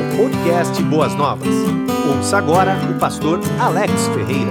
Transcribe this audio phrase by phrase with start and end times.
[0.00, 1.54] ao podcast Boas Novas.
[2.16, 4.50] Ouça agora o pastor Alex Ferreira.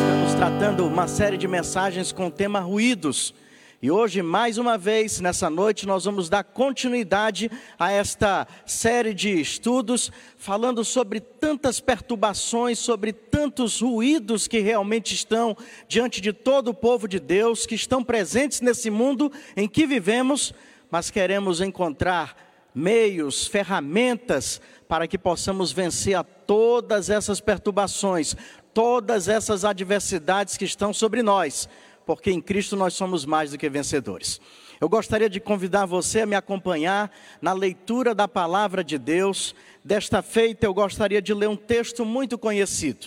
[0.00, 3.34] Estamos tratando uma série de mensagens com o tema ruídos.
[3.82, 9.38] E hoje, mais uma vez, nessa noite, nós vamos dar continuidade a esta série de
[9.38, 15.54] estudos, falando sobre tantas perturbações, sobre tantos ruídos que realmente estão
[15.86, 20.54] diante de todo o povo de Deus, que estão presentes nesse mundo em que vivemos,
[20.90, 22.43] mas queremos encontrar
[22.74, 28.34] meios, ferramentas para que possamos vencer a todas essas perturbações,
[28.72, 31.68] todas essas adversidades que estão sobre nós,
[32.04, 34.40] porque em Cristo nós somos mais do que vencedores.
[34.80, 37.10] Eu gostaria de convidar você a me acompanhar
[37.40, 39.54] na leitura da palavra de Deus.
[39.82, 43.06] Desta feita, eu gostaria de ler um texto muito conhecido.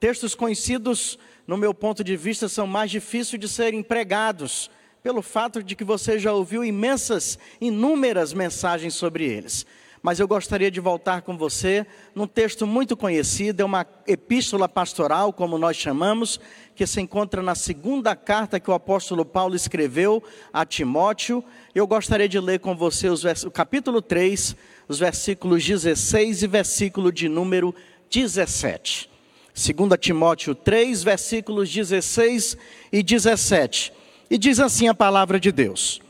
[0.00, 4.70] Textos conhecidos, no meu ponto de vista, são mais difíceis de serem pregados
[5.02, 9.66] pelo fato de que você já ouviu imensas, inúmeras mensagens sobre eles.
[10.02, 15.32] Mas eu gostaria de voltar com você num texto muito conhecido, é uma epístola pastoral,
[15.32, 16.40] como nós chamamos,
[16.74, 20.20] que se encontra na segunda carta que o apóstolo Paulo escreveu
[20.52, 21.44] a Timóteo.
[21.72, 24.56] Eu gostaria de ler com você os o capítulo 3,
[24.88, 27.72] os versículos 16 e versículo de número
[28.10, 29.08] 17.
[29.54, 32.56] 2 Timóteo 3, versículos 16
[32.90, 34.01] e 17.
[34.32, 36.00] E diz assim a palavra de Deus: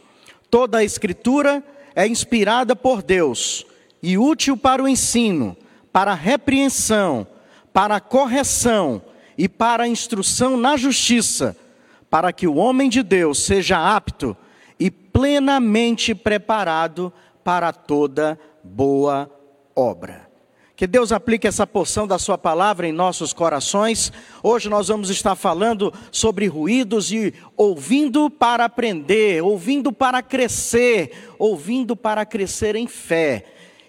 [0.49, 1.61] Toda a Escritura
[1.93, 3.67] é inspirada por Deus
[4.01, 5.57] e útil para o ensino,
[5.93, 7.27] para a repreensão,
[7.73, 9.03] para a correção
[9.37, 11.57] e para a instrução na justiça,
[12.09, 14.37] para que o homem de Deus seja apto
[14.79, 19.29] e plenamente preparado para toda boa
[19.75, 20.32] obra.
[20.83, 24.13] Que Deus aplique essa porção da Sua palavra em nossos corações.
[24.43, 31.95] Hoje nós vamos estar falando sobre ruídos e ouvindo para aprender, ouvindo para crescer, ouvindo
[31.95, 33.45] para crescer em fé.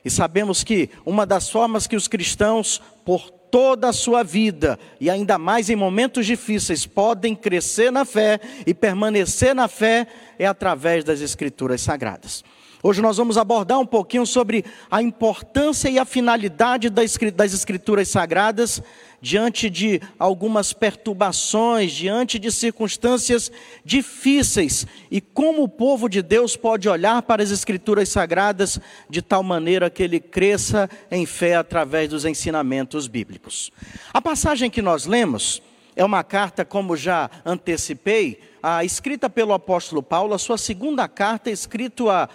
[0.06, 5.10] E sabemos que uma das formas que os cristãos, por toda a sua vida, e
[5.10, 10.06] ainda mais em momentos difíceis, podem crescer na fé e permanecer na fé,
[10.38, 12.44] é através das Escrituras Sagradas.
[12.86, 18.84] Hoje nós vamos abordar um pouquinho sobre a importância e a finalidade das Escrituras Sagradas
[19.22, 23.50] diante de algumas perturbações, diante de circunstâncias
[23.86, 28.78] difíceis e como o povo de Deus pode olhar para as Escrituras Sagradas
[29.10, 33.72] de tal maneira que ele cresça em fé através dos ensinamentos bíblicos.
[34.14, 35.62] A passagem que nós lemos
[35.96, 41.50] é uma carta, como já antecipei, a, escrita pelo apóstolo Paulo, a sua segunda carta,
[41.50, 42.30] escrita a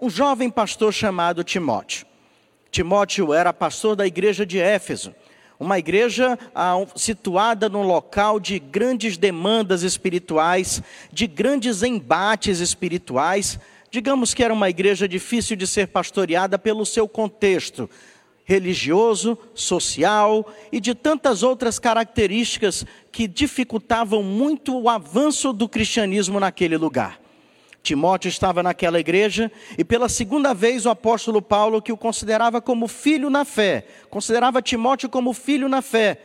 [0.00, 2.06] um jovem pastor chamado Timóteo.
[2.70, 5.14] Timóteo era pastor da igreja de Éfeso,
[5.58, 13.58] uma igreja ah, situada num local de grandes demandas espirituais, de grandes embates espirituais.
[13.90, 17.90] Digamos que era uma igreja difícil de ser pastoreada pelo seu contexto
[18.42, 26.76] religioso, social e de tantas outras características que dificultavam muito o avanço do cristianismo naquele
[26.76, 27.19] lugar.
[27.82, 32.86] Timóteo estava naquela igreja e pela segunda vez o apóstolo Paulo, que o considerava como
[32.86, 36.18] filho na fé, considerava Timóteo como filho na fé,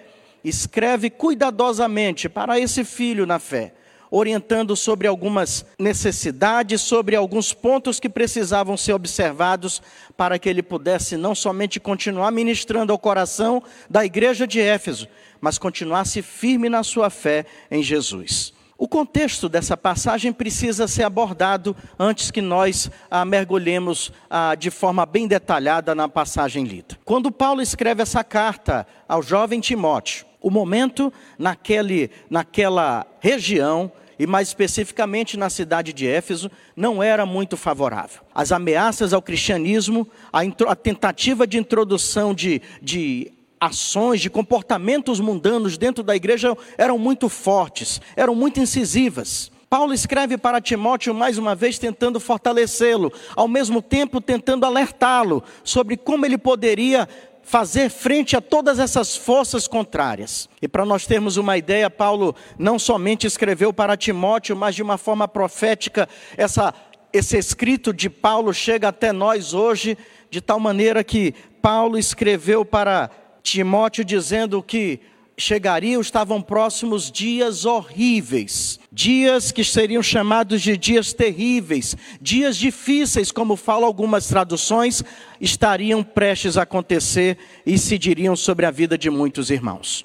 [0.43, 3.73] escreve cuidadosamente para esse filho na fé,
[4.11, 9.81] orientando sobre algumas necessidades, sobre alguns pontos que precisavam ser observados
[10.15, 15.07] para que ele pudesse não somente continuar ministrando ao coração da igreja de Éfeso,
[15.39, 18.54] mas continuasse firme na sua fé em Jesus.
[18.77, 25.05] O contexto dessa passagem precisa ser abordado antes que nós ah, mergulhemos ah, de forma
[25.05, 26.97] bem detalhada na passagem lida.
[27.05, 34.49] Quando Paulo escreve essa carta ao jovem Timóteo, o momento naquele, naquela região, e mais
[34.49, 38.21] especificamente na cidade de Éfeso, não era muito favorável.
[38.33, 43.31] As ameaças ao cristianismo, a, a tentativa de introdução de, de
[43.65, 49.51] ações, de comportamentos mundanos dentro da igreja eram muito fortes, eram muito incisivas.
[49.69, 55.97] Paulo escreve para Timóteo mais uma vez tentando fortalecê-lo, ao mesmo tempo tentando alertá-lo sobre
[55.97, 57.07] como ele poderia
[57.45, 60.49] fazer frente a todas essas forças contrárias.
[60.61, 64.97] E para nós termos uma ideia, Paulo não somente escreveu para Timóteo, mas de uma
[64.97, 66.73] forma profética, essa,
[67.13, 69.97] esse escrito de Paulo chega até nós hoje,
[70.29, 73.11] de tal maneira que Paulo escreveu para
[73.45, 74.99] Timóteo dizendo que
[75.37, 83.55] chegariam, estavam próximos dias horríveis, dias que seriam chamados de dias terríveis, dias difíceis, como
[83.55, 85.03] falam algumas traduções,
[85.39, 90.03] estariam prestes a acontecer e incidiriam sobre a vida de muitos irmãos.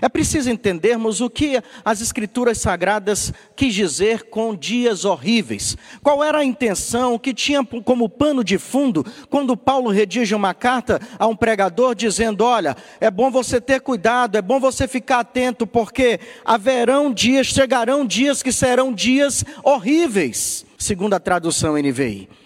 [0.00, 5.76] É preciso entendermos o que as Escrituras Sagradas quis dizer com dias horríveis.
[6.02, 11.00] Qual era a intenção que tinha como pano de fundo quando Paulo redige uma carta
[11.18, 15.66] a um pregador dizendo: Olha, é bom você ter cuidado, é bom você ficar atento,
[15.66, 22.39] porque haverão dias, chegarão dias que serão dias horríveis, segundo a tradução NVI.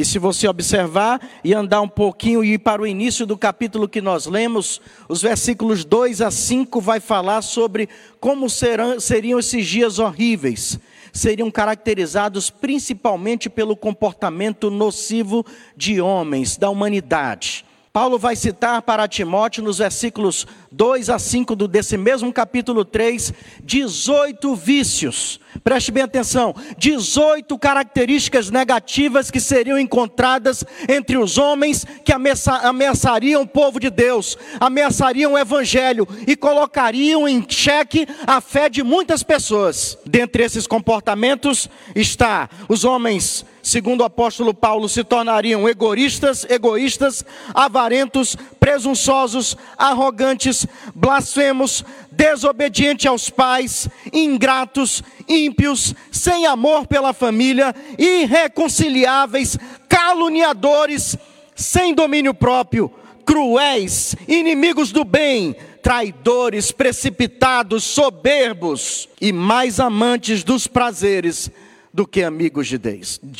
[0.00, 3.86] E se você observar e andar um pouquinho e ir para o início do capítulo
[3.86, 4.80] que nós lemos,
[5.10, 7.86] os versículos 2 a 5 vai falar sobre
[8.18, 10.80] como serão, seriam esses dias horríveis.
[11.12, 15.44] Seriam caracterizados principalmente pelo comportamento nocivo
[15.76, 17.66] de homens, da humanidade.
[17.92, 23.34] Paulo vai citar para Timóteo, nos versículos 2 a 5 desse mesmo capítulo 3,
[23.64, 25.40] 18 vícios.
[25.64, 33.48] Preste bem atenção: 18 características negativas que seriam encontradas entre os homens que ameaçariam o
[33.48, 39.98] povo de Deus, ameaçariam o evangelho e colocariam em xeque a fé de muitas pessoas.
[40.06, 47.24] Dentre esses comportamentos está os homens segundo o apóstolo Paulo, se tornariam egoístas, egoístas,
[47.54, 59.56] avarentos, presunçosos, arrogantes, blasfemos, desobedientes aos pais, ingratos, ímpios, sem amor pela família, irreconciliáveis,
[59.88, 61.16] caluniadores,
[61.54, 62.92] sem domínio próprio,
[63.24, 71.48] cruéis, inimigos do bem, traidores, precipitados, soberbos e mais amantes dos prazeres
[71.92, 72.78] do que amigos de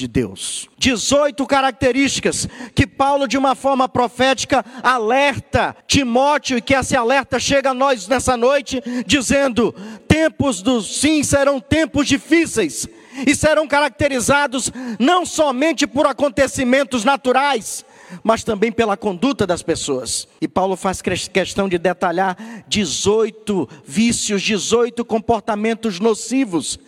[0.09, 0.69] Deus.
[0.77, 7.71] 18 características que Paulo, de uma forma profética, alerta Timóteo, e que esse alerta chega
[7.71, 9.73] a nós nessa noite, dizendo:
[10.09, 12.89] tempos do sim serão tempos difíceis,
[13.27, 17.85] e serão caracterizados não somente por acontecimentos naturais,
[18.25, 20.27] mas também pela conduta das pessoas.
[20.41, 22.37] E Paulo faz questão de detalhar
[22.67, 26.79] 18 vícios, 18 comportamentos nocivos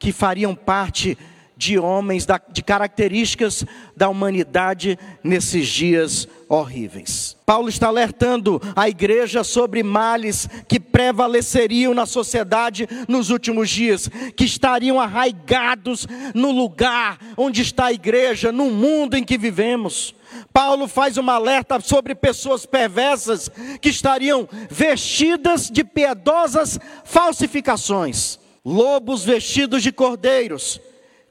[0.00, 1.16] que fariam parte
[1.60, 7.36] de homens, de características da humanidade nesses dias horríveis.
[7.44, 14.44] Paulo está alertando a igreja sobre males que prevaleceriam na sociedade nos últimos dias, que
[14.44, 20.14] estariam arraigados no lugar onde está a igreja, no mundo em que vivemos.
[20.54, 23.50] Paulo faz uma alerta sobre pessoas perversas
[23.82, 30.80] que estariam vestidas de piedosas falsificações lobos vestidos de cordeiros,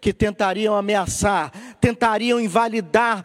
[0.02, 3.24] que tentariam ameaçar, tentariam invalidar,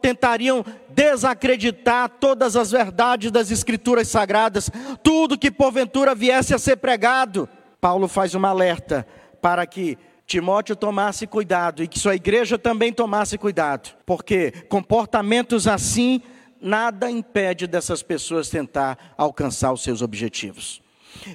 [0.00, 4.70] tentariam desacreditar todas as verdades das Escrituras Sagradas,
[5.02, 7.48] tudo que porventura viesse a ser pregado.
[7.80, 9.06] Paulo faz uma alerta
[9.42, 16.20] para que Timóteo tomasse cuidado e que sua igreja também tomasse cuidado, porque comportamentos assim
[16.60, 20.82] nada impede dessas pessoas tentar alcançar os seus objetivos.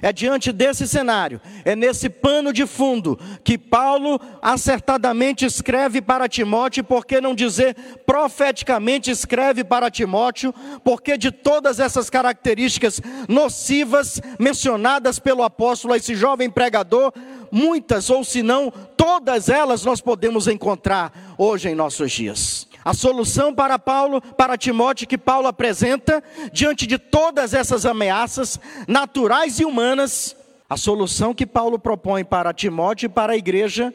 [0.00, 6.84] É diante desse cenário, é nesse pano de fundo, que Paulo acertadamente escreve para Timóteo,
[6.84, 7.76] por que não dizer
[8.06, 16.14] profeticamente escreve para Timóteo, porque de todas essas características nocivas mencionadas pelo apóstolo a esse
[16.14, 17.12] jovem pregador,
[17.50, 22.71] muitas ou se não todas elas nós podemos encontrar hoje em nossos dias.
[22.84, 28.58] A solução para Paulo, para Timóteo, que Paulo apresenta diante de todas essas ameaças
[28.88, 30.36] naturais e humanas,
[30.68, 33.92] a solução que Paulo propõe para Timóteo e para a igreja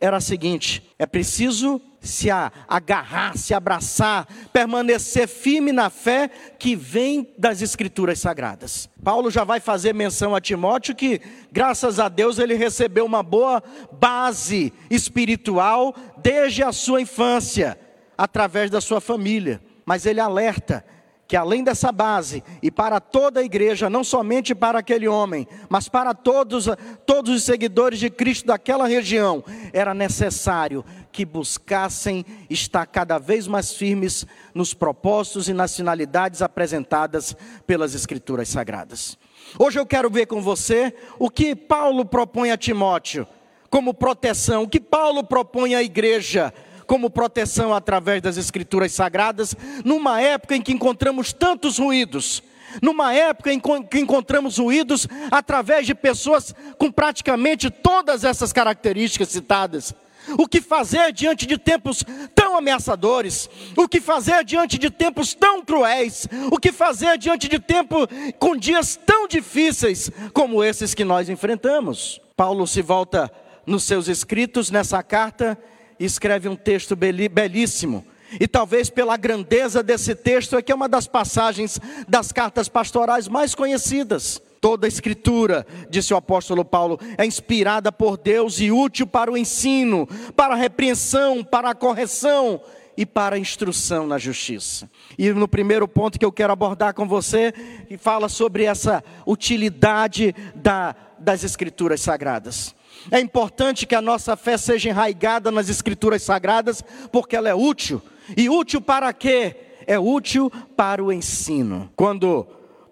[0.00, 7.32] era a seguinte: é preciso se agarrar, se abraçar, permanecer firme na fé que vem
[7.38, 8.88] das Escrituras Sagradas.
[9.04, 11.20] Paulo já vai fazer menção a Timóteo que,
[11.52, 13.62] graças a Deus, ele recebeu uma boa
[13.92, 17.78] base espiritual desde a sua infância
[18.22, 19.60] através da sua família.
[19.84, 20.84] Mas ele alerta
[21.26, 25.88] que além dessa base e para toda a igreja, não somente para aquele homem, mas
[25.88, 26.68] para todos,
[27.04, 33.72] todos os seguidores de Cristo daquela região, era necessário que buscassem estar cada vez mais
[33.72, 34.24] firmes
[34.54, 37.34] nos propósitos e nas finalidades apresentadas
[37.66, 39.18] pelas Escrituras Sagradas.
[39.58, 43.26] Hoje eu quero ver com você o que Paulo propõe a Timóteo
[43.68, 46.54] como proteção, o que Paulo propõe à igreja
[46.92, 52.42] como proteção através das Escrituras Sagradas, numa época em que encontramos tantos ruídos,
[52.82, 59.94] numa época em que encontramos ruídos através de pessoas com praticamente todas essas características citadas.
[60.36, 63.48] O que fazer diante de tempos tão ameaçadores?
[63.74, 66.28] O que fazer diante de tempos tão cruéis?
[66.50, 68.06] O que fazer diante de tempo
[68.38, 72.20] com dias tão difíceis como esses que nós enfrentamos?
[72.36, 73.32] Paulo se volta
[73.64, 75.58] nos seus escritos nessa carta
[75.98, 78.04] escreve um texto belíssimo.
[78.40, 83.28] E talvez pela grandeza desse texto, é que é uma das passagens das cartas pastorais
[83.28, 84.40] mais conhecidas.
[84.60, 89.36] Toda a escritura, disse o apóstolo Paulo, é inspirada por Deus e útil para o
[89.36, 92.60] ensino, para a repreensão, para a correção
[92.96, 94.88] e para a instrução na justiça.
[95.18, 97.52] E no primeiro ponto que eu quero abordar com você,
[97.98, 102.74] fala sobre essa utilidade da, das escrituras sagradas.
[103.10, 108.00] É importante que a nossa fé seja enraigada nas escrituras sagradas, porque ela é útil.
[108.36, 109.56] E útil para quê?
[109.86, 111.90] É útil para o ensino.
[111.96, 112.46] Quando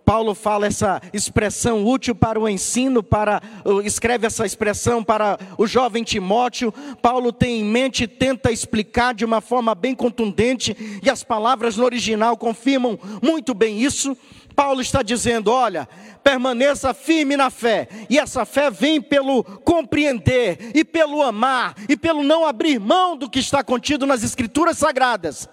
[0.04, 3.40] Paulo fala essa expressão útil para o ensino, para
[3.84, 6.74] escreve essa expressão para o jovem Timóteo.
[7.00, 11.76] Paulo tem em mente e tenta explicar de uma forma bem contundente, e as palavras
[11.76, 14.16] no original confirmam muito bem isso.
[14.60, 15.88] Paulo está dizendo: olha,
[16.22, 22.22] permaneça firme na fé, e essa fé vem pelo compreender, e pelo amar, e pelo
[22.22, 25.48] não abrir mão do que está contido nas Escrituras Sagradas,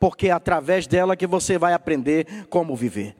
[0.00, 3.14] porque é através dela que você vai aprender como viver.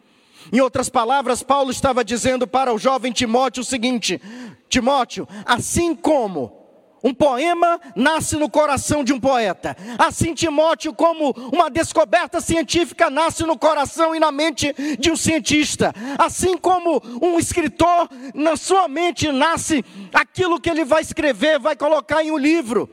[0.53, 4.21] Em outras palavras, Paulo estava dizendo para o jovem Timóteo o seguinte:
[4.69, 6.58] Timóteo, assim como
[7.03, 9.77] um poema nasce no coração de um poeta.
[9.99, 15.95] Assim, Timóteo, como uma descoberta científica nasce no coração e na mente de um cientista.
[16.19, 22.23] Assim como um escritor, na sua mente nasce aquilo que ele vai escrever, vai colocar
[22.23, 22.89] em um livro.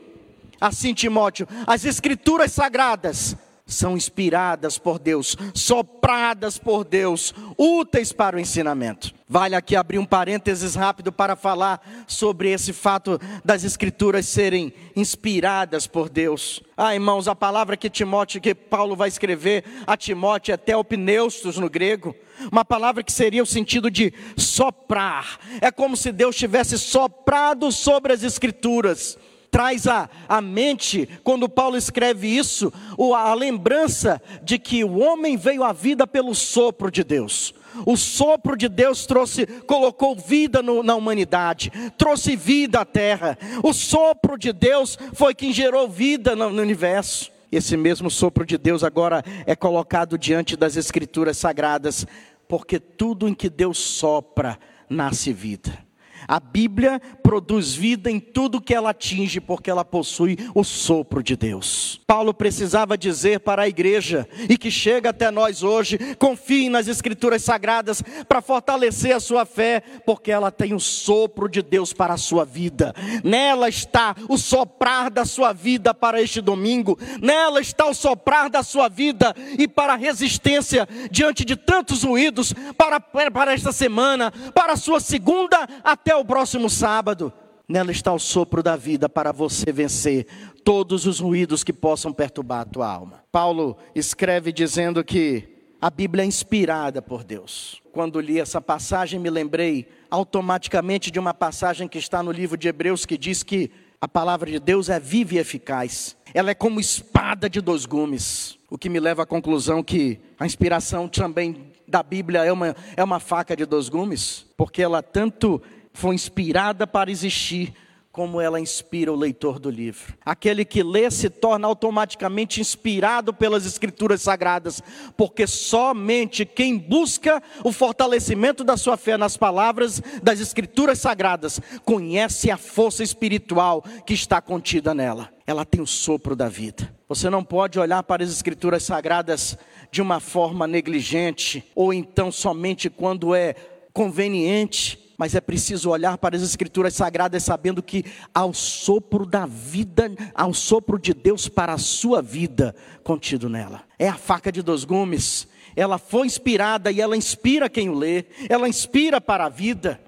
[0.60, 8.40] Assim, Timóteo, as escrituras sagradas são inspiradas por Deus, sopradas por Deus, úteis para o
[8.40, 9.12] ensinamento.
[9.28, 15.88] Vale aqui abrir um parênteses rápido para falar sobre esse fato das escrituras serem inspiradas
[15.88, 16.62] por Deus.
[16.76, 21.68] Ah, irmãos, a palavra que Timóteo, que Paulo vai escrever a Timóteo é teopneustos no
[21.68, 22.14] grego,
[22.52, 25.40] uma palavra que seria o sentido de soprar.
[25.60, 29.18] É como se Deus tivesse soprado sobre as escrituras
[29.50, 32.72] traz à, à mente, quando Paulo escreve isso,
[33.14, 37.54] a lembrança de que o homem veio à vida pelo sopro de Deus.
[37.84, 43.36] O sopro de Deus trouxe, colocou vida no, na humanidade, trouxe vida à terra.
[43.62, 47.30] O sopro de Deus foi quem gerou vida no, no universo.
[47.50, 52.06] Esse mesmo sopro de Deus agora é colocado diante das Escrituras sagradas,
[52.48, 55.85] porque tudo em que Deus sopra nasce vida.
[56.28, 61.36] A Bíblia produz vida em tudo que ela atinge, porque ela possui o sopro de
[61.36, 62.00] Deus.
[62.06, 67.42] Paulo precisava dizer para a igreja, e que chega até nós hoje, confie nas Escrituras
[67.42, 72.18] Sagradas para fortalecer a sua fé, porque ela tem o sopro de Deus para a
[72.18, 72.94] sua vida.
[73.22, 78.62] Nela está o soprar da sua vida para este domingo, nela está o soprar da
[78.62, 84.72] sua vida e para a resistência diante de tantos ruídos, para, para esta semana, para
[84.72, 87.32] a sua segunda até o próximo sábado.
[87.68, 90.26] Nela está o sopro da vida para você vencer
[90.62, 93.24] todos os ruídos que possam perturbar a tua alma.
[93.32, 95.48] Paulo escreve dizendo que
[95.80, 97.82] a Bíblia é inspirada por Deus.
[97.92, 102.68] Quando li essa passagem, me lembrei automaticamente de uma passagem que está no livro de
[102.68, 103.70] Hebreus que diz que
[104.00, 106.16] a palavra de Deus é viva e eficaz.
[106.32, 108.58] Ela é como espada de dois gumes.
[108.70, 113.02] O que me leva à conclusão que a inspiração também da Bíblia é uma, é
[113.02, 115.62] uma faca de dois gumes, porque ela tanto
[115.96, 117.72] foi inspirada para existir,
[118.12, 120.14] como ela inspira o leitor do livro.
[120.24, 124.82] Aquele que lê se torna automaticamente inspirado pelas Escrituras Sagradas,
[125.16, 132.50] porque somente quem busca o fortalecimento da sua fé nas palavras das Escrituras Sagradas conhece
[132.50, 135.30] a força espiritual que está contida nela.
[135.46, 136.94] Ela tem o sopro da vida.
[137.08, 139.58] Você não pode olhar para as Escrituras Sagradas
[139.90, 143.54] de uma forma negligente, ou então somente quando é
[143.92, 148.04] conveniente mas é preciso olhar para as Escrituras Sagradas sabendo que
[148.34, 153.82] ao sopro da vida, ao sopro de Deus para a sua vida contido nela.
[153.98, 158.24] É a faca de dois gumes, ela foi inspirada e ela inspira quem o lê,
[158.48, 160.00] ela inspira para a vida.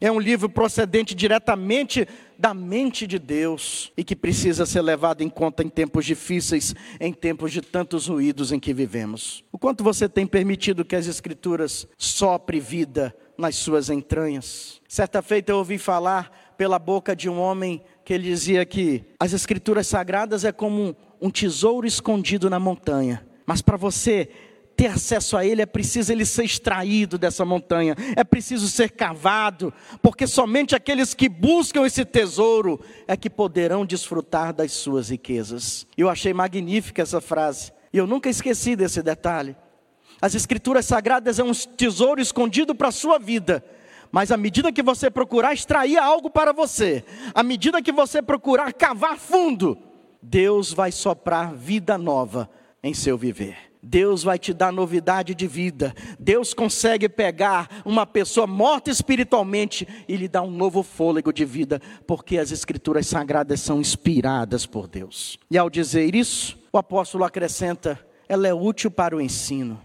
[0.00, 5.28] É um livro procedente diretamente da mente de Deus e que precisa ser levado em
[5.28, 9.44] conta em tempos difíceis, em tempos de tantos ruídos em que vivemos.
[9.52, 14.80] O quanto você tem permitido que as Escrituras sopre vida nas suas entranhas?
[14.88, 19.34] Certa feita eu ouvi falar pela boca de um homem que ele dizia que as
[19.34, 24.30] Escrituras Sagradas é como um, um tesouro escondido na montanha, mas para você
[24.80, 29.74] ter acesso a ele, é preciso ele ser extraído dessa montanha, é preciso ser cavado,
[30.00, 35.86] porque somente aqueles que buscam esse tesouro é que poderão desfrutar das suas riquezas.
[35.98, 39.54] Eu achei magnífica essa frase, e eu nunca esqueci desse detalhe.
[40.18, 43.62] As escrituras sagradas é um tesouro escondido para a sua vida.
[44.10, 48.72] Mas à medida que você procurar extrair algo para você, à medida que você procurar
[48.72, 49.76] cavar fundo,
[50.22, 52.48] Deus vai soprar vida nova
[52.82, 53.69] em seu viver.
[53.82, 55.94] Deus vai te dar novidade de vida.
[56.18, 61.80] Deus consegue pegar uma pessoa morta espiritualmente e lhe dar um novo fôlego de vida,
[62.06, 65.38] porque as Escrituras sagradas são inspiradas por Deus.
[65.50, 69.80] E ao dizer isso, o apóstolo acrescenta: ela é útil para o ensino.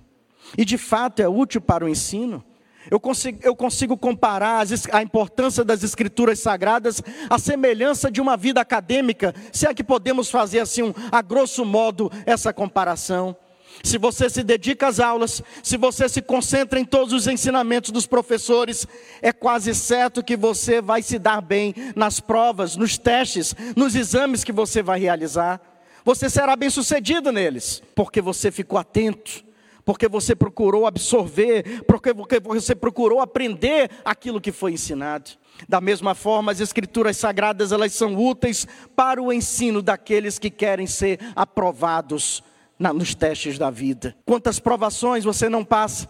[0.58, 2.44] E de fato é útil para o ensino.
[2.90, 8.38] Eu consigo, eu consigo comparar as, a importância das escrituras sagradas à semelhança de uma
[8.38, 13.36] vida acadêmica, se é que podemos fazer assim, um, a grosso modo, essa comparação.
[13.84, 18.06] Se você se dedica às aulas, se você se concentra em todos os ensinamentos dos
[18.06, 18.88] professores,
[19.22, 24.44] é quase certo que você vai se dar bem nas provas, nos testes, nos exames
[24.44, 25.62] que você vai realizar.
[26.04, 29.44] Você será bem sucedido neles, porque você ficou atento,
[29.84, 32.14] porque você procurou absorver, porque
[32.44, 35.32] você procurou aprender aquilo que foi ensinado.
[35.70, 40.86] Da mesma forma, as escrituras sagradas, elas são úteis para o ensino daqueles que querem
[40.86, 42.44] ser aprovados
[42.80, 44.16] nos testes da vida.
[44.26, 46.10] Quantas provações você não passa,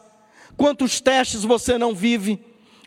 [0.57, 2.39] quantos testes você não vive,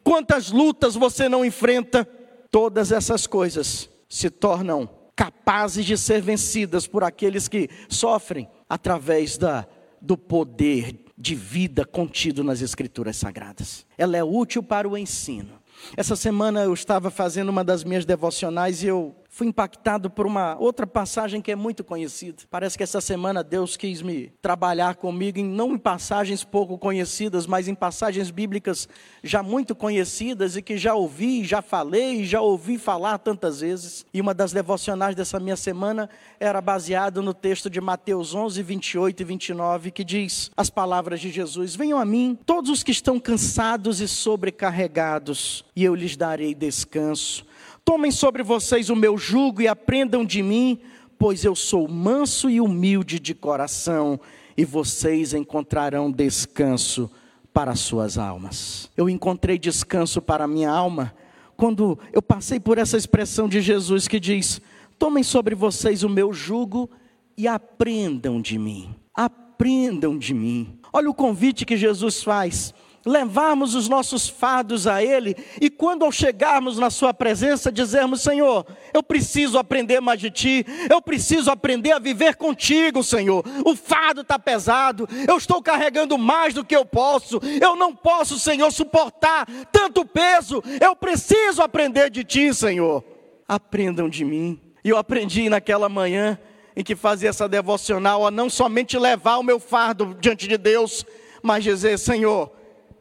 [0.03, 2.05] quantas lutas você não enfrenta,
[2.51, 9.67] todas essas coisas se tornam capazes de ser vencidas por aqueles que sofrem através da
[10.01, 13.85] do poder de vida contido nas Escrituras Sagradas.
[13.97, 15.59] Ela é útil para o ensino.
[15.97, 20.57] Essa semana eu estava fazendo uma das minhas devocionais e eu fui impactado por uma
[20.59, 22.43] outra passagem que é muito conhecida.
[22.51, 27.47] Parece que essa semana Deus quis me trabalhar comigo em não em passagens pouco conhecidas,
[27.47, 28.89] mas em passagens bíblicas
[29.23, 34.05] já muito conhecidas e que já ouvi, já falei, já ouvi falar tantas vezes.
[34.13, 39.21] E uma das devocionais dessa minha semana era baseada no texto de Mateus 11, 28
[39.21, 43.21] e 29, que diz as palavras de Jesus: Venham a mim, todos os que estão
[43.21, 47.47] cansados e sobrecarregados, e eu lhes darei descanso.
[47.89, 50.79] Tomem sobre vocês o meu jugo e aprendam de mim,
[51.19, 54.21] pois eu sou manso e humilde de coração,
[54.55, 57.11] e vocês encontrarão descanso
[57.51, 58.91] para suas almas.
[58.95, 61.15] Eu encontrei descanso para minha alma
[61.57, 64.61] quando eu passei por essa expressão de Jesus que diz:
[64.99, 66.91] Tomem sobre vocês o meu jugo
[67.39, 68.95] e aprendam de mim.
[69.15, 70.79] Aprendam de mim.
[70.93, 76.13] Olha o convite que Jesus faz levarmos os nossos fardos a Ele e quando ao
[76.13, 81.93] chegarmos na Sua presença dizermos: Senhor, eu preciso aprender mais de Ti, eu preciso aprender
[81.93, 83.45] a viver contigo, Senhor.
[83.65, 88.39] O fardo está pesado, eu estou carregando mais do que eu posso, eu não posso,
[88.39, 93.05] Senhor, suportar tanto peso, eu preciso aprender de Ti, Senhor.
[93.47, 94.61] Aprendam de mim.
[94.85, 96.39] E eu aprendi naquela manhã
[96.77, 101.05] em que fazia essa devocional a não somente levar o meu fardo diante de Deus,
[101.43, 102.53] mas dizer: Senhor,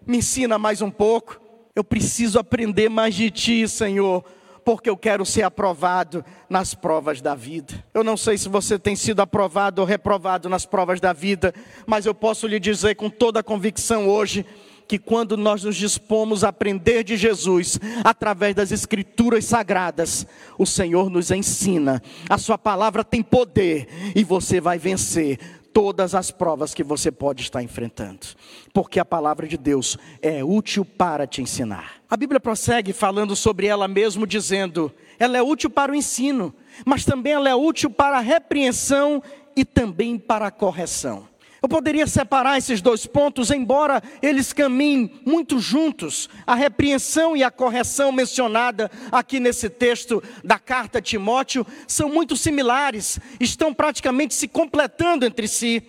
[0.07, 1.39] me ensina mais um pouco.
[1.75, 4.23] Eu preciso aprender mais de ti, Senhor,
[4.63, 7.85] porque eu quero ser aprovado nas provas da vida.
[7.93, 11.53] Eu não sei se você tem sido aprovado ou reprovado nas provas da vida,
[11.85, 14.45] mas eu posso lhe dizer com toda a convicção hoje
[14.87, 20.25] que quando nós nos dispomos a aprender de Jesus através das escrituras sagradas,
[20.57, 22.01] o Senhor nos ensina.
[22.29, 25.37] A sua palavra tem poder e você vai vencer
[25.77, 28.25] todas as provas que você pode estar enfrentando,
[28.73, 32.01] porque a palavra de Deus é útil para te ensinar.
[32.09, 36.51] A Bíblia prossegue falando sobre ela mesmo, dizendo: ela é útil para o ensino,
[36.83, 39.21] mas também ela é útil para a repreensão
[39.55, 41.27] e também para a correção.
[41.61, 46.29] Eu poderia separar esses dois pontos, embora eles caminhem muito juntos.
[46.45, 52.37] A repreensão e a correção mencionada aqui nesse texto da carta a Timóteo são muito
[52.37, 55.83] similares, estão praticamente se completando entre si.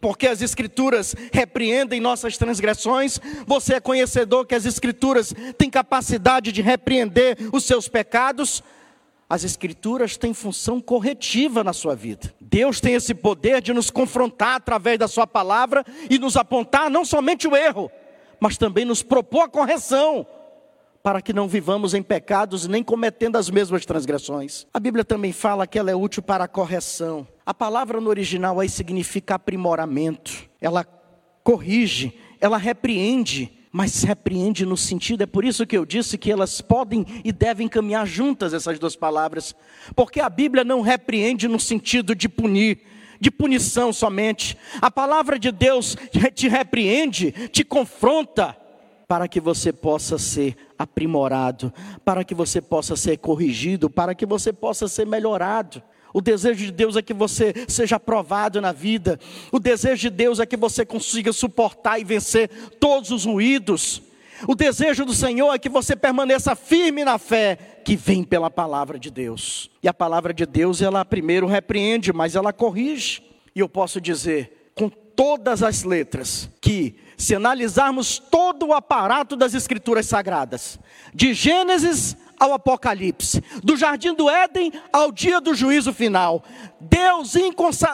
[0.00, 6.60] Porque as Escrituras repreendem nossas transgressões, você é conhecedor que as Escrituras têm capacidade de
[6.60, 8.62] repreender os seus pecados,
[9.28, 12.34] as Escrituras têm função corretiva na sua vida.
[12.40, 17.04] Deus tem esse poder de nos confrontar através da Sua palavra e nos apontar não
[17.04, 17.90] somente o erro,
[18.38, 20.26] mas também nos propor a correção,
[21.02, 24.66] para que não vivamos em pecados nem cometendo as mesmas transgressões.
[24.72, 27.26] A Bíblia também fala que ela é útil para a correção.
[27.44, 30.84] A palavra no original aí significa aprimoramento, ela
[31.42, 36.60] corrige, ela repreende mas repreende no sentido, é por isso que eu disse que elas
[36.60, 39.52] podem e devem caminhar juntas, essas duas palavras,
[39.96, 42.82] porque a Bíblia não repreende no sentido de punir,
[43.18, 44.56] de punição somente.
[44.80, 45.96] A palavra de Deus
[46.36, 48.56] te repreende, te confronta,
[49.08, 54.52] para que você possa ser aprimorado, para que você possa ser corrigido, para que você
[54.52, 55.82] possa ser melhorado.
[56.14, 59.18] O desejo de Deus é que você seja aprovado na vida.
[59.50, 62.48] O desejo de Deus é que você consiga suportar e vencer
[62.78, 64.00] todos os ruídos.
[64.46, 68.96] O desejo do Senhor é que você permaneça firme na fé que vem pela palavra
[68.96, 69.68] de Deus.
[69.82, 73.20] E a palavra de Deus, ela primeiro repreende, mas ela corrige.
[73.52, 79.54] E eu posso dizer com todas as letras que, se analisarmos todo o aparato das
[79.54, 80.78] Escrituras Sagradas,
[81.14, 86.42] de Gênesis ao Apocalipse, do jardim do Éden ao dia do juízo final,
[86.80, 87.34] Deus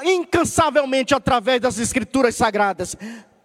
[0.05, 2.97] incansavelmente, através das Escrituras Sagradas,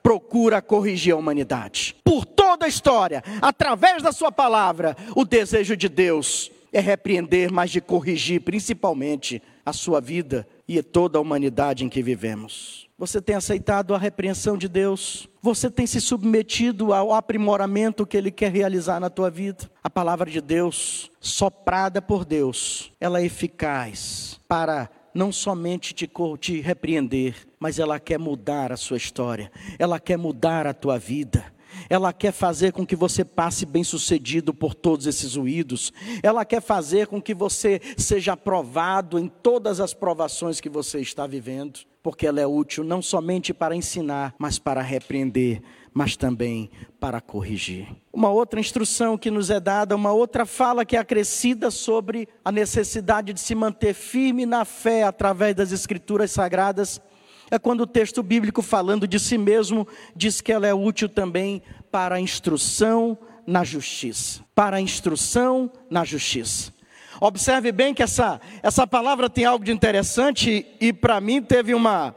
[0.02, 1.96] procura corrigir a humanidade.
[2.04, 7.72] Por toda a história, através da Sua palavra, o desejo de Deus é repreender, mas
[7.72, 12.85] de corrigir, principalmente, a sua vida e toda a humanidade em que vivemos.
[12.98, 15.28] Você tem aceitado a repreensão de Deus?
[15.42, 19.70] Você tem se submetido ao aprimoramento que Ele quer realizar na tua vida?
[19.84, 26.62] A palavra de Deus, soprada por Deus, ela é eficaz para não somente te, te
[26.62, 31.55] repreender, mas ela quer mudar a sua história, ela quer mudar a tua vida
[31.90, 36.62] ela quer fazer com que você passe bem sucedido por todos esses ruídos, ela quer
[36.62, 42.28] fazer com que você seja aprovado em todas as provações que você está vivendo, porque
[42.28, 45.62] ela é útil não somente para ensinar, mas para repreender,
[45.94, 46.70] mas também
[47.00, 47.88] para corrigir.
[48.12, 52.52] Uma outra instrução que nos é dada, uma outra fala que é acrescida sobre a
[52.52, 57.02] necessidade de se manter firme na fé através das Escrituras Sagradas
[57.50, 61.62] é quando o texto bíblico, falando de si mesmo, diz que ela é útil também
[61.92, 64.42] para a instrução na justiça.
[64.54, 66.74] Para a instrução na justiça.
[67.22, 72.14] Observe bem que essa, essa palavra tem algo de interessante e para mim teve uma,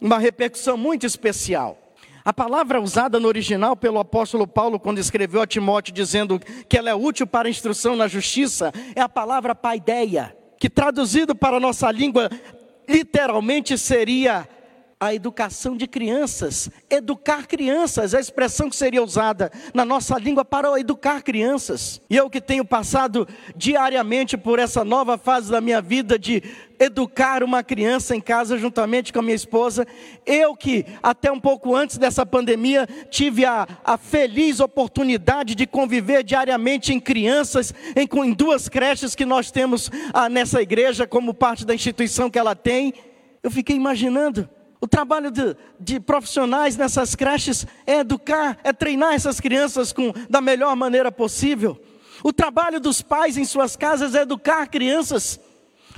[0.00, 1.78] uma repercussão muito especial.
[2.24, 6.90] A palavra usada no original pelo apóstolo Paulo, quando escreveu a Timóteo, dizendo que ela
[6.90, 11.60] é útil para a instrução na justiça, é a palavra paideia, que traduzido para a
[11.60, 12.30] nossa língua,
[12.88, 14.46] literalmente seria
[15.02, 20.78] a educação de crianças, educar crianças, a expressão que seria usada na nossa língua para
[20.78, 22.00] educar crianças.
[22.08, 26.40] E eu que tenho passado diariamente por essa nova fase da minha vida de
[26.78, 29.84] educar uma criança em casa juntamente com a minha esposa,
[30.24, 36.22] eu que até um pouco antes dessa pandemia tive a, a feliz oportunidade de conviver
[36.22, 41.66] diariamente em crianças, em, em duas creches que nós temos ah, nessa igreja como parte
[41.66, 42.94] da instituição que ela tem,
[43.42, 44.48] eu fiquei imaginando
[44.82, 50.40] o trabalho de, de, profissionais nessas creches é educar, é treinar essas crianças com, da
[50.40, 51.80] melhor maneira possível.
[52.24, 55.38] O trabalho dos pais em suas casas é educar crianças.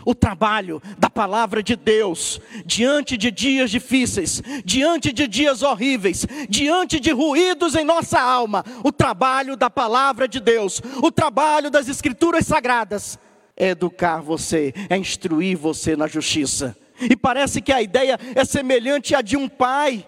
[0.05, 7.01] O trabalho da palavra de Deus, diante de dias difíceis, diante de dias horríveis, diante
[7.01, 12.47] de ruídos em nossa alma, o trabalho da palavra de Deus, o trabalho das Escrituras
[12.47, 13.19] Sagradas,
[13.57, 19.15] é educar você, é instruir você na justiça e parece que a ideia é semelhante
[19.15, 20.07] à de um pai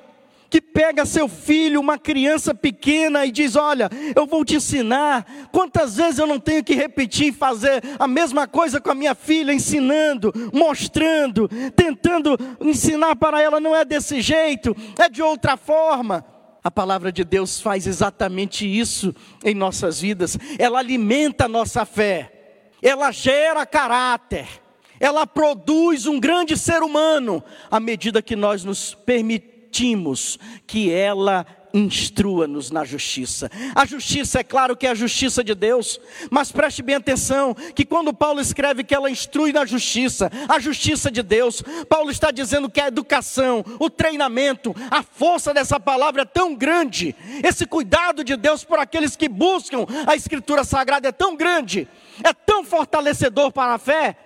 [0.48, 5.48] que pega seu filho, uma criança pequena, e diz: Olha, eu vou te ensinar.
[5.52, 9.14] Quantas vezes eu não tenho que repetir e fazer a mesma coisa com a minha
[9.14, 16.24] filha, ensinando, mostrando, tentando ensinar para ela, não é desse jeito, é de outra forma.
[16.62, 22.70] A palavra de Deus faz exatamente isso em nossas vidas, ela alimenta a nossa fé,
[22.82, 24.65] ela gera caráter
[24.98, 32.70] ela produz um grande ser humano à medida que nós nos permitimos que ela instrua-nos
[32.70, 33.50] na justiça.
[33.74, 37.84] A justiça, é claro que é a justiça de Deus, mas preste bem atenção que
[37.84, 42.70] quando Paulo escreve que ela instrui na justiça, a justiça de Deus, Paulo está dizendo
[42.70, 48.36] que a educação, o treinamento, a força dessa palavra é tão grande, esse cuidado de
[48.36, 51.86] Deus por aqueles que buscam a Escritura Sagrada é tão grande,
[52.24, 54.16] é tão fortalecedor para a fé,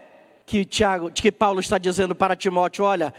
[0.51, 3.15] que Tiago, que Paulo está dizendo para Timóteo, olha,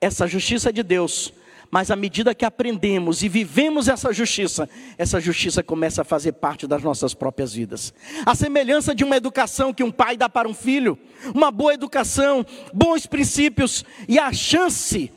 [0.00, 1.30] essa justiça é de Deus,
[1.70, 6.66] mas à medida que aprendemos e vivemos essa justiça, essa justiça começa a fazer parte
[6.66, 7.92] das nossas próprias vidas.
[8.24, 10.98] A semelhança de uma educação que um pai dá para um filho,
[11.34, 15.12] uma boa educação, bons princípios e a chance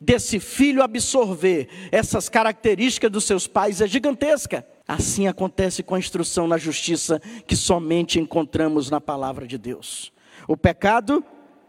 [0.00, 4.66] desse filho absorver essas características dos seus pais é gigantesca.
[4.88, 10.15] Assim acontece com a instrução na justiça que somente encontramos na palavra de Deus.
[10.48, 11.24] O pecado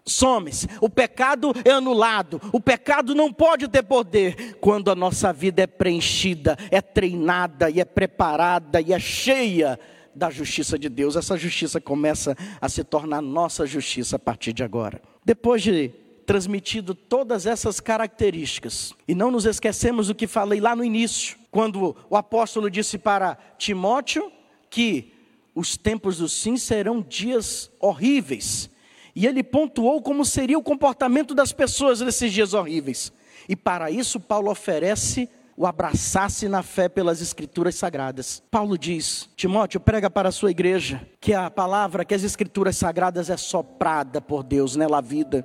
[0.05, 5.61] some-se, o pecado é anulado, o pecado não pode ter poder quando a nossa vida
[5.61, 9.79] é preenchida, é treinada e é preparada e é cheia
[10.15, 11.15] da justiça de Deus.
[11.15, 15.01] Essa justiça começa a se tornar nossa justiça a partir de agora.
[15.23, 15.91] Depois de
[16.25, 21.95] transmitido todas essas características, e não nos esquecemos do que falei lá no início, quando
[22.09, 24.29] o apóstolo disse para Timóteo
[24.69, 25.13] que
[25.57, 28.69] os tempos do sim serão dias horríveis.
[29.15, 33.11] E ele pontuou como seria o comportamento das pessoas nesses dias horríveis.
[33.49, 38.43] E para isso, Paulo oferece o abraçar-se na fé pelas escrituras sagradas.
[38.51, 43.31] Paulo diz: Timóteo, prega para a sua igreja que a palavra, que as escrituras sagradas
[43.31, 45.43] é soprada por Deus nela vida.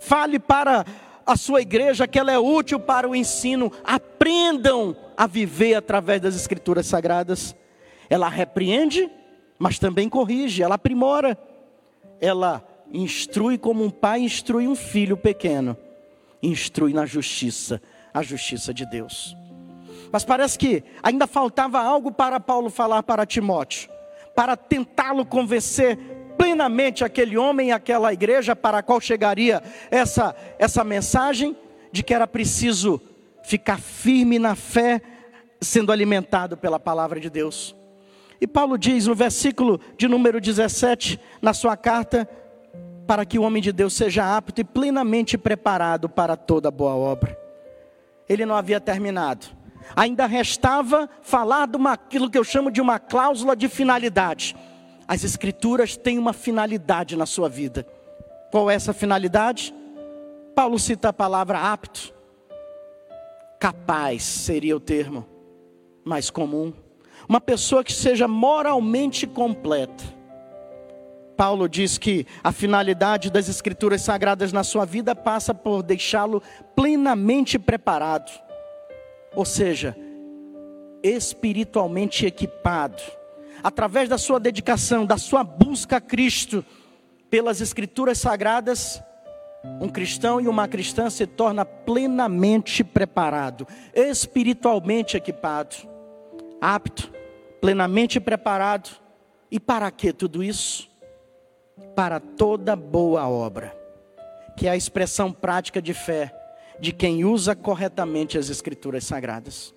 [0.00, 0.86] Fale para
[1.26, 3.70] a sua igreja que ela é útil para o ensino.
[3.84, 7.54] Aprendam a viver através das escrituras sagradas.
[8.08, 9.10] Ela repreende,
[9.60, 11.38] mas também corrige, ela aprimora.
[12.18, 15.76] Ela instrui como um pai instrui um filho pequeno.
[16.42, 17.80] Instrui na justiça,
[18.12, 19.36] a justiça de Deus.
[20.10, 23.90] Mas parece que ainda faltava algo para Paulo falar para Timóteo,
[24.34, 25.98] para tentá-lo convencer
[26.38, 31.54] plenamente aquele homem e aquela igreja para a qual chegaria essa, essa mensagem
[31.92, 32.98] de que era preciso
[33.44, 35.02] ficar firme na fé,
[35.60, 37.78] sendo alimentado pela palavra de Deus.
[38.40, 42.28] E Paulo diz no versículo de número 17, na sua carta,
[43.06, 47.38] para que o homem de Deus seja apto e plenamente preparado para toda boa obra.
[48.28, 49.46] Ele não havia terminado.
[49.94, 54.56] Ainda restava falar de uma, aquilo que eu chamo de uma cláusula de finalidade.
[55.06, 57.86] As escrituras têm uma finalidade na sua vida.
[58.50, 59.74] Qual é essa finalidade?
[60.54, 62.14] Paulo cita a palavra apto.
[63.58, 65.26] Capaz seria o termo
[66.04, 66.72] mais comum
[67.30, 70.02] uma pessoa que seja moralmente completa.
[71.36, 76.42] Paulo diz que a finalidade das Escrituras Sagradas na sua vida passa por deixá-lo
[76.74, 78.32] plenamente preparado,
[79.32, 79.96] ou seja,
[81.04, 83.00] espiritualmente equipado,
[83.62, 86.64] através da sua dedicação, da sua busca a Cristo,
[87.30, 89.00] pelas Escrituras Sagradas,
[89.80, 95.76] um cristão e uma cristã se torna plenamente preparado, espiritualmente equipado,
[96.60, 97.19] apto
[97.60, 98.90] plenamente preparado.
[99.50, 100.88] E para que tudo isso?
[101.94, 103.76] Para toda boa obra,
[104.56, 106.34] que é a expressão prática de fé
[106.78, 109.74] de quem usa corretamente as Escrituras Sagradas.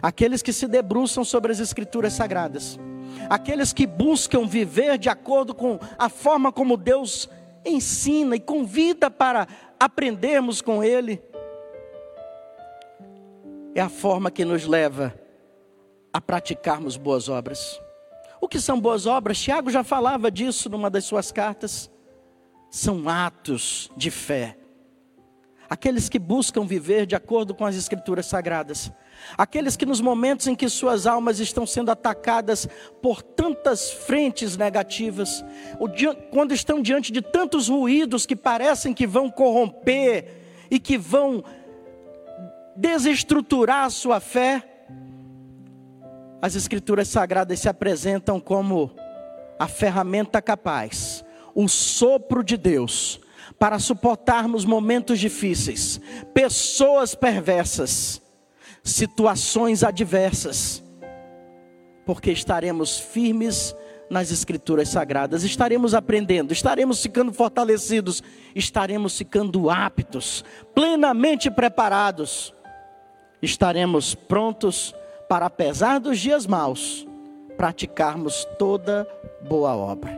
[0.00, 2.78] Aqueles que se debruçam sobre as Escrituras Sagradas,
[3.28, 7.28] aqueles que buscam viver de acordo com a forma como Deus
[7.64, 9.46] ensina e convida para
[9.78, 11.22] aprendermos com Ele,
[13.74, 15.14] é a forma que nos leva
[16.12, 17.80] a praticarmos boas obras.
[18.40, 19.38] O que são boas obras?
[19.38, 21.90] Tiago já falava disso numa das suas cartas.
[22.70, 24.58] São atos de fé.
[25.70, 28.92] Aqueles que buscam viver de acordo com as Escrituras Sagradas.
[29.38, 32.68] Aqueles que, nos momentos em que suas almas estão sendo atacadas
[33.00, 35.42] por tantas frentes negativas,
[36.30, 41.42] quando estão diante de tantos ruídos que parecem que vão corromper e que vão
[42.76, 44.71] desestruturar a sua fé,
[46.42, 48.90] as Escrituras Sagradas se apresentam como
[49.60, 51.24] a ferramenta capaz,
[51.54, 53.20] o sopro de Deus,
[53.60, 56.00] para suportarmos momentos difíceis,
[56.34, 58.20] pessoas perversas,
[58.82, 60.82] situações adversas,
[62.04, 63.76] porque estaremos firmes
[64.10, 68.20] nas Escrituras Sagradas, estaremos aprendendo, estaremos ficando fortalecidos,
[68.52, 72.52] estaremos ficando aptos, plenamente preparados,
[73.40, 74.92] estaremos prontos
[75.32, 77.08] para, apesar dos dias maus,
[77.56, 79.08] praticarmos toda
[79.48, 80.14] boa obra.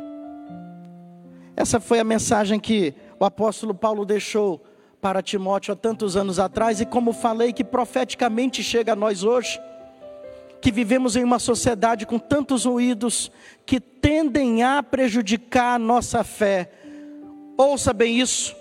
[1.55, 4.61] Essa foi a mensagem que o apóstolo Paulo deixou
[5.00, 9.61] para Timóteo há tantos anos atrás, e como falei, que profeticamente chega a nós hoje,
[10.61, 13.31] que vivemos em uma sociedade com tantos ruídos
[13.64, 16.72] que tendem a prejudicar a nossa fé.
[17.57, 18.57] Ouça bem isso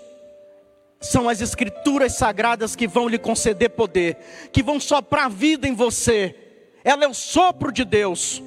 [1.00, 4.16] são as escrituras sagradas que vão lhe conceder poder,
[4.50, 6.43] que vão soprar vida em você,
[6.84, 8.42] ela é o sopro de Deus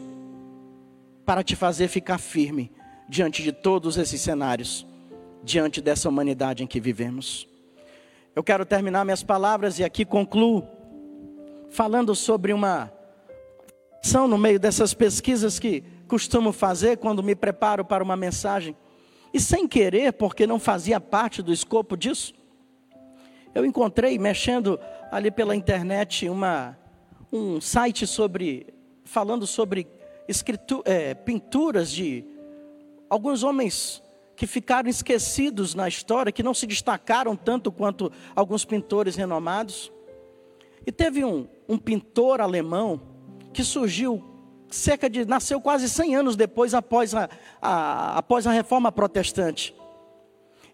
[1.25, 2.71] para te fazer ficar firme
[3.09, 4.85] diante de todos esses cenários,
[5.43, 7.47] diante dessa humanidade em que vivemos.
[8.35, 10.63] Eu quero terminar minhas palavras e aqui concluo
[11.69, 12.93] falando sobre uma
[14.03, 18.75] são no meio dessas pesquisas que costumo fazer quando me preparo para uma mensagem.
[19.33, 22.33] E sem querer, porque não fazia parte do escopo disso,
[23.53, 24.79] eu encontrei mexendo
[25.11, 26.77] ali pela internet uma
[27.31, 28.67] um site sobre
[29.03, 29.87] falando sobre
[30.85, 32.25] é, pinturas de
[33.09, 34.03] alguns homens
[34.35, 39.91] que ficaram esquecidos na história, que não se destacaram tanto quanto alguns pintores renomados.
[40.85, 43.01] E teve um, um pintor alemão
[43.51, 44.23] que surgiu
[44.69, 47.29] cerca de nasceu quase 100 anos depois após a,
[47.61, 49.73] a, após a reforma protestante.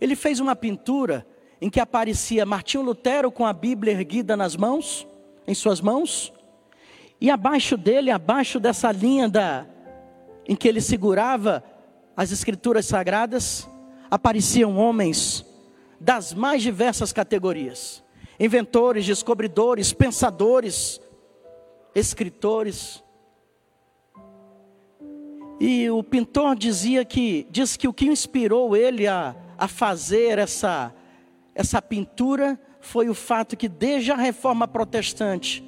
[0.02, 1.26] Ele fez uma pintura
[1.62, 5.08] em que aparecia Martinho Lutero com a Bíblia erguida nas mãos,
[5.48, 6.34] em suas mãos,
[7.24, 9.66] e abaixo dele, abaixo dessa linha da,
[10.46, 11.64] em que ele segurava
[12.18, 13.66] as escrituras sagradas,
[14.12, 15.46] apareciam homens
[15.98, 18.04] das mais diversas categorias:
[18.38, 21.00] inventores, descobridores, pensadores,
[21.96, 23.02] escritores.
[25.62, 30.94] E o pintor dizia que, diz que o que inspirou ele a, a fazer essa,
[31.56, 35.64] essa pintura foi o fato que desde a reforma protestante,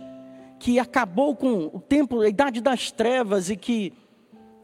[0.60, 3.94] que acabou com o tempo, a idade das trevas e que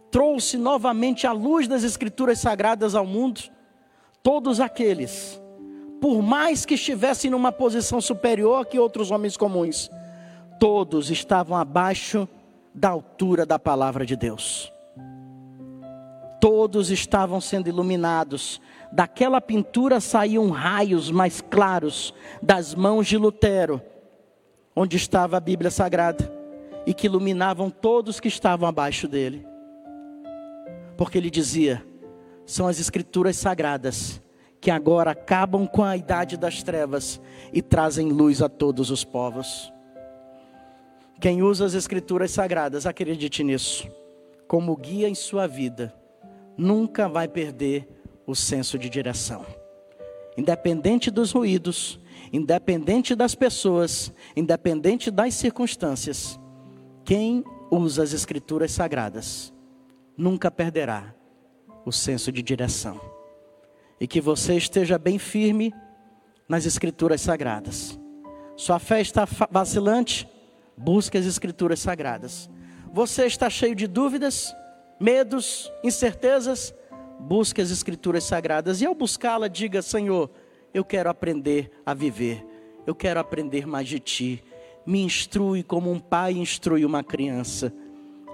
[0.09, 3.41] trouxe novamente a luz das escrituras sagradas ao mundo,
[4.21, 5.41] todos aqueles,
[6.01, 9.89] por mais que estivessem numa posição superior que outros homens comuns,
[10.59, 12.27] todos estavam abaixo
[12.73, 14.71] da altura da palavra de Deus.
[16.39, 18.59] Todos estavam sendo iluminados.
[18.91, 23.81] Daquela pintura saíam raios mais claros das mãos de Lutero,
[24.75, 26.31] onde estava a Bíblia Sagrada,
[26.85, 29.51] e que iluminavam todos que estavam abaixo dele
[31.01, 31.83] porque ele dizia:
[32.45, 34.21] são as escrituras sagradas
[34.59, 37.19] que agora acabam com a idade das trevas
[37.51, 39.73] e trazem luz a todos os povos.
[41.19, 43.89] Quem usa as escrituras sagradas, acredite nisso,
[44.47, 45.91] como guia em sua vida,
[46.55, 47.87] nunca vai perder
[48.27, 49.43] o senso de direção.
[50.37, 51.99] Independente dos ruídos,
[52.31, 56.39] independente das pessoas, independente das circunstâncias,
[57.03, 59.53] quem usa as escrituras sagradas
[60.17, 61.15] nunca perderá
[61.85, 62.99] o senso de direção.
[63.99, 65.73] E que você esteja bem firme
[66.47, 67.99] nas Escrituras Sagradas.
[68.55, 70.27] Sua fé está vacilante?
[70.75, 72.49] Busque as Escrituras Sagradas.
[72.93, 74.53] Você está cheio de dúvidas,
[74.99, 76.73] medos, incertezas?
[77.19, 78.81] Busque as Escrituras Sagradas.
[78.81, 80.29] E ao buscá-la, diga: Senhor,
[80.73, 82.45] eu quero aprender a viver.
[82.85, 84.43] Eu quero aprender mais de Ti.
[84.85, 87.73] Me instrui como um pai instrui uma criança.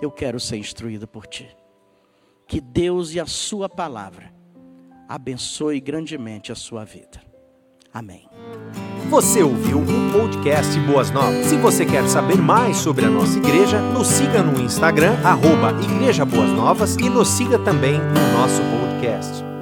[0.02, 1.48] Eu quero ser instruído por Ti.
[2.48, 4.38] Que Deus e a Sua palavra
[5.08, 7.22] abençoe grandemente a sua vida.
[7.94, 8.28] Amém.
[9.10, 11.46] Você ouviu o podcast Boas Novas.
[11.46, 16.26] Se você quer saber mais sobre a nossa igreja, nos siga no Instagram, arroba Igreja
[16.26, 19.57] Boas Novas e nos siga também no nosso podcast.